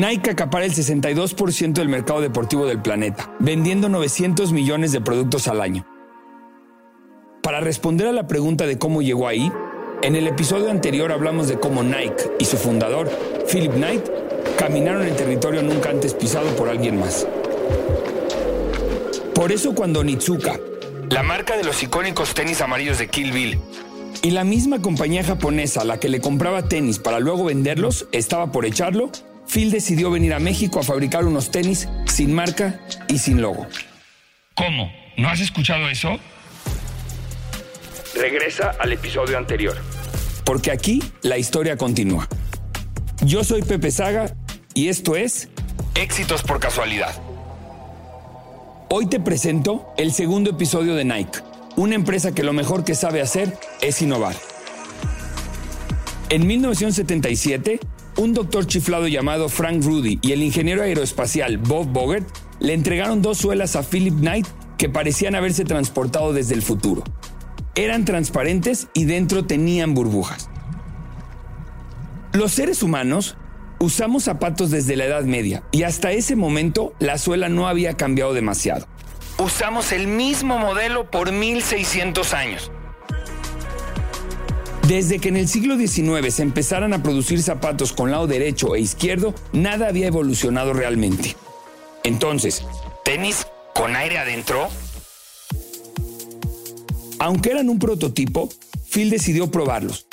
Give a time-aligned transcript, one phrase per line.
[0.00, 5.60] Nike acapara el 62% del mercado deportivo del planeta, vendiendo 900 millones de productos al
[5.60, 5.86] año.
[7.42, 9.52] Para responder a la pregunta de cómo llegó ahí,
[10.02, 13.10] en el episodio anterior hablamos de cómo Nike y su fundador,
[13.52, 14.02] Philip Knight,
[14.58, 17.26] caminaron en territorio nunca antes pisado por alguien más.
[19.34, 20.58] Por eso cuando Nitsuka,
[21.10, 23.58] la marca de los icónicos tenis amarillos de Kill Bill,
[24.22, 28.50] y la misma compañía japonesa a la que le compraba tenis para luego venderlos estaba
[28.50, 29.10] por echarlo,
[29.52, 32.78] Phil decidió venir a México a fabricar unos tenis sin marca
[33.08, 33.66] y sin logo.
[34.54, 34.92] ¿Cómo?
[35.16, 36.18] ¿No has escuchado eso?
[38.14, 39.76] Regresa al episodio anterior.
[40.44, 42.28] Porque aquí la historia continúa.
[43.22, 44.34] Yo soy Pepe Saga
[44.74, 45.48] y esto es
[45.96, 47.12] Éxitos por casualidad.
[48.88, 51.40] Hoy te presento el segundo episodio de Nike,
[51.76, 54.36] una empresa que lo mejor que sabe hacer es innovar.
[56.28, 57.80] En 1977,
[58.20, 63.38] un doctor chiflado llamado Frank Rudy y el ingeniero aeroespacial Bob Bogert le entregaron dos
[63.38, 67.02] suelas a Philip Knight que parecían haberse transportado desde el futuro.
[67.74, 70.50] Eran transparentes y dentro tenían burbujas.
[72.34, 73.38] Los seres humanos
[73.78, 78.34] usamos zapatos desde la Edad Media y hasta ese momento la suela no había cambiado
[78.34, 78.86] demasiado.
[79.38, 82.70] Usamos el mismo modelo por 1600 años.
[84.90, 88.80] Desde que en el siglo XIX se empezaran a producir zapatos con lado derecho e
[88.80, 91.36] izquierdo, nada había evolucionado realmente.
[92.02, 92.64] Entonces,
[93.04, 94.68] ¿tenis con aire adentro?
[97.20, 98.48] Aunque eran un prototipo,
[98.90, 100.06] Phil decidió probarlos.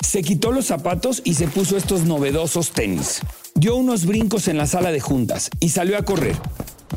[0.00, 3.20] Se quitó los zapatos y se puso estos novedosos tenis.
[3.54, 6.36] Dio unos brincos en la sala de juntas y salió a correr.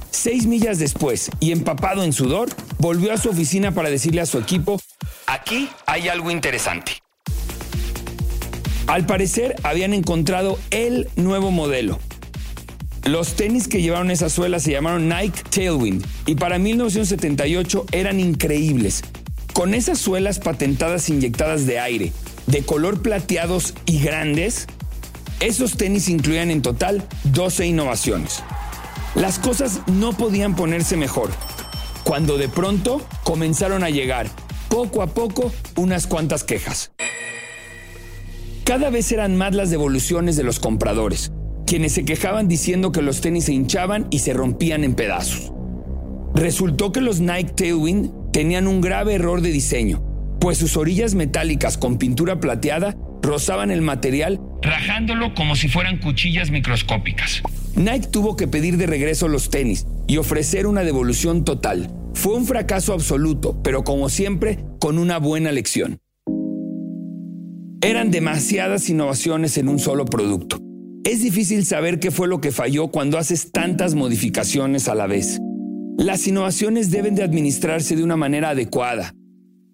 [0.10, 2.48] Seis millas después, y empapado en sudor,
[2.78, 4.80] volvió a su oficina para decirle a su equipo,
[5.28, 7.05] aquí hay algo interesante.
[8.88, 12.00] Al parecer habían encontrado el nuevo modelo.
[13.04, 19.04] Los tenis que llevaron esa suela se llamaron Nike Tailwind y para 1978 eran increíbles.
[19.54, 22.12] Con esas suelas patentadas inyectadas de aire,
[22.46, 24.68] de color plateados y grandes,
[25.40, 28.44] esos tenis incluían en total 12 innovaciones.
[29.16, 31.32] Las cosas no podían ponerse mejor,
[32.04, 34.28] cuando de pronto comenzaron a llegar,
[34.70, 36.92] poco a poco, unas cuantas quejas.
[38.66, 41.32] Cada vez eran más las devoluciones de los compradores,
[41.68, 45.54] quienes se quejaban diciendo que los tenis se hinchaban y se rompían en pedazos.
[46.34, 50.04] Resultó que los Nike Tailwind tenían un grave error de diseño,
[50.40, 56.50] pues sus orillas metálicas con pintura plateada rozaban el material rajándolo como si fueran cuchillas
[56.50, 57.44] microscópicas.
[57.76, 61.92] Nike tuvo que pedir de regreso los tenis y ofrecer una devolución total.
[62.16, 66.00] Fue un fracaso absoluto, pero como siempre, con una buena lección.
[67.86, 70.58] Eran demasiadas innovaciones en un solo producto.
[71.04, 75.40] Es difícil saber qué fue lo que falló cuando haces tantas modificaciones a la vez.
[76.00, 79.14] Las innovaciones deben de administrarse de una manera adecuada.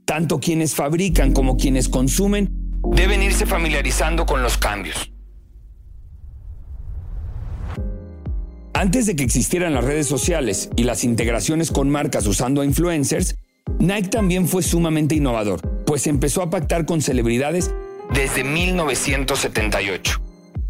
[0.03, 2.49] Tanto quienes fabrican como quienes consumen
[2.97, 5.09] deben irse familiarizando con los cambios.
[8.73, 13.37] Antes de que existieran las redes sociales y las integraciones con marcas usando influencers,
[13.79, 17.71] Nike también fue sumamente innovador, pues empezó a pactar con celebridades
[18.13, 20.21] desde 1978.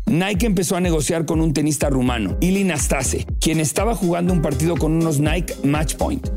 [0.07, 4.75] Nike empezó a negociar con un tenista rumano, Ili Nastase, quien estaba jugando un partido
[4.75, 6.27] con unos Nike Matchpoint.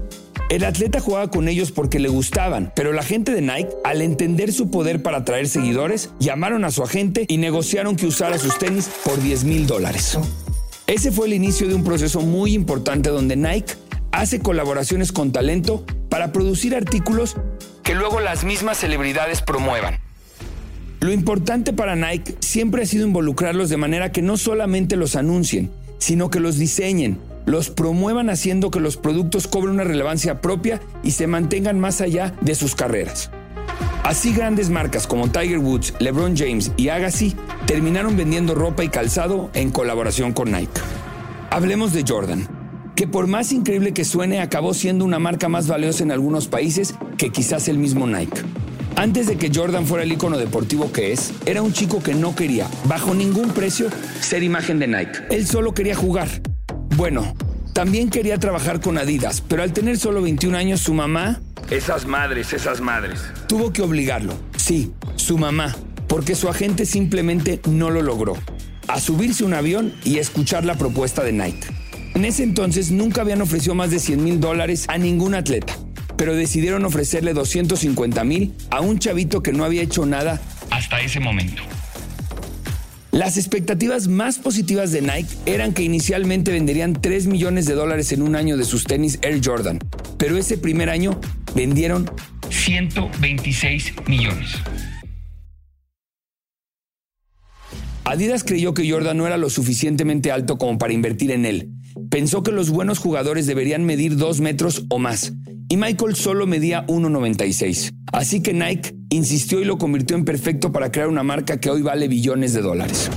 [0.50, 4.52] El atleta jugaba con ellos porque le gustaban, pero la gente de Nike, al entender
[4.52, 8.88] su poder para atraer seguidores, llamaron a su agente y negociaron que usara sus tenis
[9.04, 10.18] por 10 mil dólares.
[10.86, 13.74] Ese fue el inicio de un proceso muy importante donde Nike
[14.12, 17.36] hace colaboraciones con talento para producir artículos
[17.82, 20.03] que luego las mismas celebridades promuevan.
[21.04, 25.70] Lo importante para Nike siempre ha sido involucrarlos de manera que no solamente los anuncien,
[25.98, 31.10] sino que los diseñen, los promuevan haciendo que los productos cobren una relevancia propia y
[31.10, 33.30] se mantengan más allá de sus carreras.
[34.02, 37.36] Así grandes marcas como Tiger Woods, LeBron James y Agassi
[37.66, 40.80] terminaron vendiendo ropa y calzado en colaboración con Nike.
[41.50, 42.48] Hablemos de Jordan,
[42.96, 46.94] que por más increíble que suene acabó siendo una marca más valiosa en algunos países
[47.18, 48.40] que quizás el mismo Nike.
[48.96, 52.34] Antes de que Jordan fuera el icono deportivo que es, era un chico que no
[52.34, 53.88] quería, bajo ningún precio,
[54.20, 55.18] ser imagen de Nike.
[55.30, 56.28] Él solo quería jugar.
[56.96, 57.34] Bueno,
[57.72, 61.40] también quería trabajar con Adidas, pero al tener solo 21 años, su mamá...
[61.70, 63.20] Esas madres, esas madres.
[63.48, 64.34] Tuvo que obligarlo.
[64.56, 65.74] Sí, su mamá,
[66.06, 68.36] porque su agente simplemente no lo logró.
[68.86, 71.66] A subirse un avión y escuchar la propuesta de Nike.
[72.14, 75.83] En ese entonces nunca habían ofrecido más de 100 mil dólares a ningún atleta
[76.16, 80.40] pero decidieron ofrecerle 250 mil a un chavito que no había hecho nada
[80.70, 81.62] hasta ese momento.
[83.14, 88.22] Las expectativas más positivas de Nike eran que inicialmente venderían 3 millones de dólares en
[88.22, 89.78] un año de sus tenis Air Jordan,
[90.18, 91.20] pero ese primer año
[91.54, 92.10] vendieron
[92.50, 94.56] 126 millones.
[98.04, 101.70] Adidas creyó que Jordan no era lo suficientemente alto como para invertir en él.
[102.10, 105.32] Pensó que los buenos jugadores deberían medir 2 metros o más,
[105.68, 107.94] y Michael solo medía 1,96.
[108.12, 111.82] Así que Nike insistió y lo convirtió en perfecto para crear una marca que hoy
[111.82, 113.10] vale billones de dólares.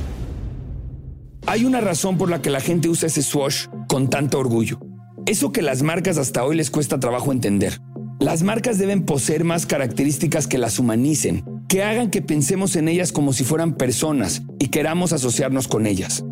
[1.45, 4.79] Hay una razón por la que la gente usa ese swash con tanto orgullo.
[5.25, 7.79] Eso que las marcas hasta hoy les cuesta trabajo entender.
[8.19, 13.11] Las marcas deben poseer más características que las humanicen, que hagan que pensemos en ellas
[13.11, 16.25] como si fueran personas y queramos asociarnos con ellas.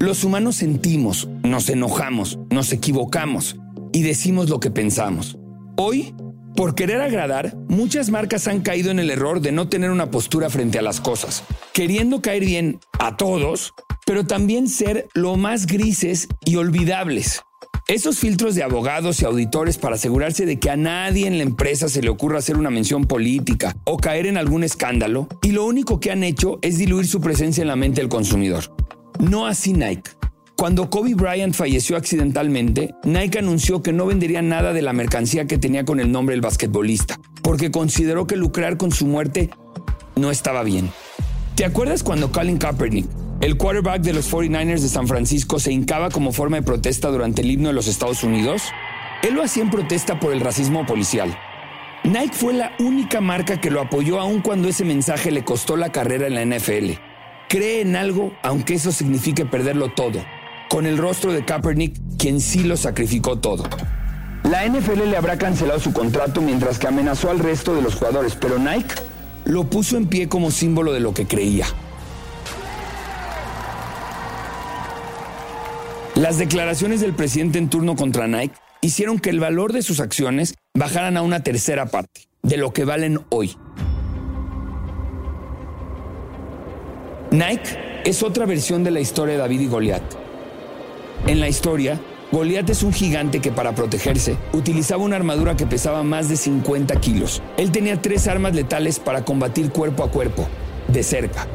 [0.00, 3.56] Los humanos sentimos, nos enojamos, nos equivocamos
[3.92, 5.38] y decimos lo que pensamos.
[5.80, 6.12] Hoy,
[6.56, 10.50] por querer agradar, muchas marcas han caído en el error de no tener una postura
[10.50, 16.26] frente a las cosas, queriendo caer bien a todos, pero también ser lo más grises
[16.44, 17.42] y olvidables.
[17.86, 21.88] Esos filtros de abogados y auditores para asegurarse de que a nadie en la empresa
[21.88, 26.00] se le ocurra hacer una mención política o caer en algún escándalo, y lo único
[26.00, 28.64] que han hecho es diluir su presencia en la mente del consumidor.
[29.20, 30.17] No así Nike.
[30.58, 35.56] Cuando Kobe Bryant falleció accidentalmente, Nike anunció que no vendería nada de la mercancía que
[35.56, 39.50] tenía con el nombre del basquetbolista, porque consideró que lucrar con su muerte
[40.16, 40.90] no estaba bien.
[41.54, 43.06] ¿Te acuerdas cuando Colin Kaepernick
[43.40, 47.42] el quarterback de los 49ers de San Francisco se hincaba como forma de protesta durante
[47.42, 48.64] el himno de los Estados Unidos.
[49.22, 51.38] Él lo hacía en protesta por el racismo policial.
[52.02, 55.92] Nike fue la única marca que lo apoyó aun cuando ese mensaje le costó la
[55.92, 56.94] carrera en la NFL.
[57.48, 60.18] Cree en algo aunque eso signifique perderlo todo,
[60.68, 63.64] con el rostro de Kaepernick, quien sí lo sacrificó todo.
[64.44, 68.34] La NFL le habrá cancelado su contrato mientras que amenazó al resto de los jugadores,
[68.34, 68.94] pero Nike
[69.44, 71.66] lo puso en pie como símbolo de lo que creía.
[76.14, 80.54] Las declaraciones del presidente en turno contra Nike hicieron que el valor de sus acciones
[80.74, 83.56] bajaran a una tercera parte de lo que valen hoy.
[87.30, 90.27] Nike es otra versión de la historia de David y Goliat.
[91.26, 92.00] En la historia,
[92.30, 96.94] Goliat es un gigante que para protegerse utilizaba una armadura que pesaba más de 50
[97.00, 97.42] kilos.
[97.56, 100.46] Él tenía tres armas letales para combatir cuerpo a cuerpo,
[100.88, 101.46] de cerca.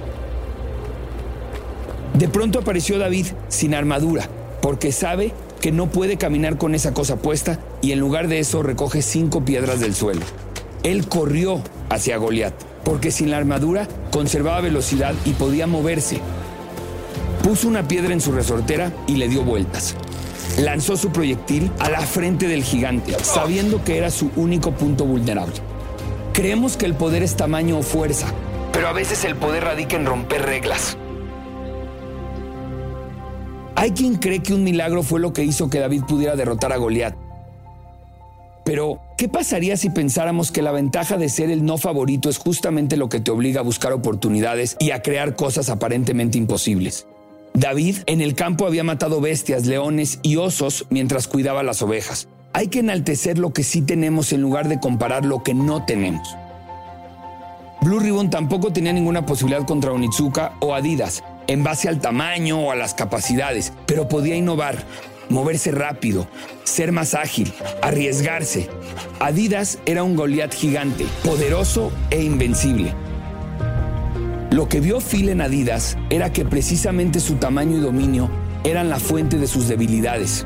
[2.13, 4.30] De pronto apareció David sin armadura
[4.62, 8.63] porque sabe que no puede caminar con esa cosa puesta y en lugar de eso
[8.63, 10.21] recoge cinco piedras del suelo.
[10.83, 16.19] Él corrió hacia Goliat, porque sin la armadura conservaba velocidad y podía moverse.
[17.44, 19.95] Puso una piedra en su resortera y le dio vueltas.
[20.57, 25.56] Lanzó su proyectil a la frente del gigante, sabiendo que era su único punto vulnerable.
[26.31, 28.28] Creemos que el poder es tamaño o fuerza,
[28.72, 30.98] pero a veces el poder radica en romper reglas.
[33.75, 36.78] Hay quien cree que un milagro fue lo que hizo que David pudiera derrotar a
[36.78, 37.13] Goliat.
[38.63, 42.95] Pero, ¿qué pasaría si pensáramos que la ventaja de ser el no favorito es justamente
[42.95, 47.06] lo que te obliga a buscar oportunidades y a crear cosas aparentemente imposibles?
[47.53, 52.27] David en el campo había matado bestias, leones y osos mientras cuidaba las ovejas.
[52.51, 56.35] Hay que enaltecer lo que sí tenemos en lugar de comparar lo que no tenemos.
[57.81, 62.71] Blue Ribbon tampoco tenía ninguna posibilidad contra Onitsuka o Adidas, en base al tamaño o
[62.71, 64.83] a las capacidades, pero podía innovar,
[65.30, 66.28] moverse rápido,
[66.63, 67.51] ser más ágil,
[67.81, 68.69] arriesgarse.
[69.19, 72.94] Adidas era un Goliat gigante, poderoso e invencible.
[74.54, 78.30] Lo que vio Phil en Adidas era que precisamente su tamaño y dominio
[78.64, 80.45] eran la fuente de sus debilidades.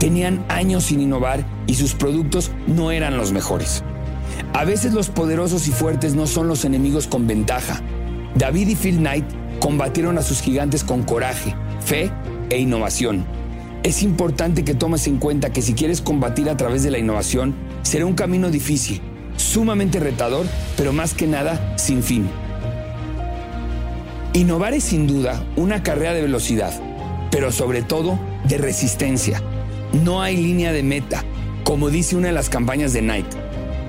[0.00, 3.84] Tenían años sin innovar y sus productos no eran los mejores.
[4.54, 7.80] A veces los poderosos y fuertes no son los enemigos con ventaja.
[8.34, 9.24] David y Phil Knight
[9.60, 12.10] combatieron a sus gigantes con coraje, fe
[12.50, 13.24] e innovación.
[13.84, 17.54] Es importante que tomes en cuenta que si quieres combatir a través de la innovación,
[17.82, 19.00] será un camino difícil,
[19.36, 20.44] sumamente retador,
[20.76, 22.28] pero más que nada sin fin.
[24.34, 26.72] Innovar es sin duda una carrera de velocidad,
[27.30, 29.40] pero sobre todo de resistencia.
[29.92, 31.22] No hay línea de meta,
[31.62, 33.36] como dice una de las campañas de Nike,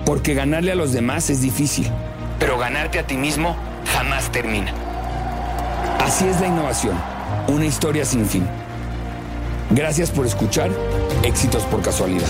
[0.05, 1.87] porque ganarle a los demás es difícil,
[2.37, 3.55] pero ganarte a ti mismo
[3.91, 4.71] jamás termina.
[5.99, 6.95] Así es la innovación,
[7.47, 8.45] una historia sin fin.
[9.71, 10.69] Gracias por escuchar,
[11.23, 12.29] éxitos por casualidad.